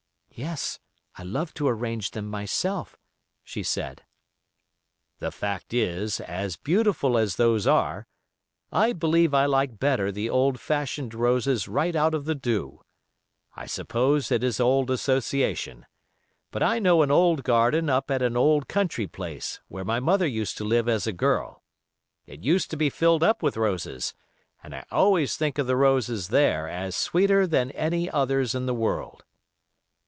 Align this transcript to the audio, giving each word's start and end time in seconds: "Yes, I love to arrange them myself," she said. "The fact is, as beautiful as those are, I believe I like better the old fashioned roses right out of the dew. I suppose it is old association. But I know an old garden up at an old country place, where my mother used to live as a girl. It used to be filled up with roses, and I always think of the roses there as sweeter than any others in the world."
"Yes, 0.33 0.79
I 1.17 1.23
love 1.23 1.53
to 1.55 1.67
arrange 1.67 2.11
them 2.11 2.25
myself," 2.27 2.97
she 3.43 3.61
said. 3.61 4.03
"The 5.19 5.29
fact 5.29 5.71
is, 5.71 6.19
as 6.19 6.55
beautiful 6.55 7.15
as 7.15 7.35
those 7.35 7.67
are, 7.67 8.07
I 8.71 8.91
believe 8.93 9.35
I 9.35 9.45
like 9.45 9.77
better 9.77 10.11
the 10.11 10.31
old 10.31 10.59
fashioned 10.59 11.13
roses 11.13 11.67
right 11.67 11.95
out 11.95 12.15
of 12.15 12.25
the 12.25 12.33
dew. 12.33 12.79
I 13.55 13.67
suppose 13.67 14.31
it 14.31 14.43
is 14.43 14.59
old 14.59 14.89
association. 14.89 15.85
But 16.49 16.63
I 16.63 16.79
know 16.79 17.03
an 17.03 17.11
old 17.11 17.43
garden 17.43 17.87
up 17.87 18.09
at 18.09 18.23
an 18.23 18.35
old 18.35 18.67
country 18.67 19.05
place, 19.05 19.59
where 19.67 19.85
my 19.85 19.99
mother 19.99 20.25
used 20.25 20.57
to 20.57 20.63
live 20.63 20.89
as 20.89 21.05
a 21.05 21.13
girl. 21.13 21.61
It 22.25 22.43
used 22.43 22.71
to 22.71 22.77
be 22.77 22.89
filled 22.89 23.21
up 23.21 23.43
with 23.43 23.57
roses, 23.57 24.15
and 24.63 24.73
I 24.73 24.85
always 24.89 25.35
think 25.35 25.59
of 25.59 25.67
the 25.67 25.77
roses 25.77 26.29
there 26.29 26.67
as 26.67 26.95
sweeter 26.95 27.45
than 27.45 27.69
any 27.71 28.09
others 28.09 28.55
in 28.55 28.65
the 28.65 28.73
world." 28.73 29.23